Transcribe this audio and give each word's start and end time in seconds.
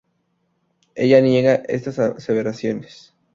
Ella 0.95 1.21
niega 1.21 1.53
estas 1.67 1.99
aseveraciones. 1.99 3.13